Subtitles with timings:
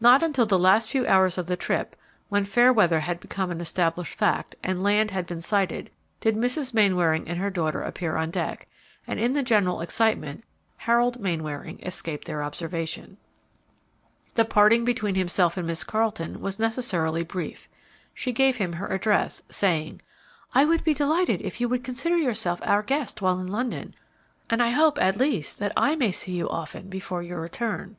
[0.00, 1.94] Not until the last few hours of the trip,
[2.28, 5.88] when fair weather had become an established fact and land had been sighted,
[6.20, 6.74] did Mrs.
[6.74, 8.66] Mainwaring and her daughter appear on deck,
[9.06, 10.42] and in the general excitement
[10.78, 13.18] Harold Mainwaring escaped their observation.
[14.34, 17.68] The parting between himself and Miss Carleton was necessarily brief.
[18.14, 20.02] She gave him her address, saying,
[20.52, 23.94] "I would be delighted if you could consider yourself our guest while in London,
[24.50, 27.96] and I hope at least that I may see you often before your return."